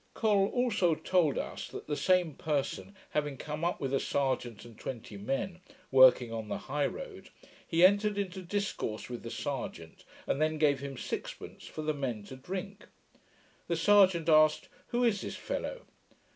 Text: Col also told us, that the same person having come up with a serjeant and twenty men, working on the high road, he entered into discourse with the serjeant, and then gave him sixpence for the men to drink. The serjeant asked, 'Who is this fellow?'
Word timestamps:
Col 0.15 0.47
also 0.47 0.95
told 0.95 1.37
us, 1.37 1.67
that 1.67 1.85
the 1.85 1.95
same 1.95 2.33
person 2.33 2.95
having 3.11 3.37
come 3.37 3.63
up 3.63 3.79
with 3.79 3.93
a 3.93 3.99
serjeant 3.99 4.65
and 4.65 4.75
twenty 4.79 5.15
men, 5.15 5.59
working 5.91 6.33
on 6.33 6.47
the 6.47 6.57
high 6.57 6.87
road, 6.87 7.29
he 7.67 7.85
entered 7.85 8.17
into 8.17 8.41
discourse 8.41 9.09
with 9.11 9.21
the 9.21 9.29
serjeant, 9.29 10.03
and 10.25 10.41
then 10.41 10.57
gave 10.57 10.79
him 10.79 10.97
sixpence 10.97 11.67
for 11.67 11.83
the 11.83 11.93
men 11.93 12.23
to 12.23 12.35
drink. 12.35 12.87
The 13.67 13.75
serjeant 13.77 14.27
asked, 14.27 14.69
'Who 14.87 15.03
is 15.03 15.21
this 15.21 15.35
fellow?' 15.35 15.83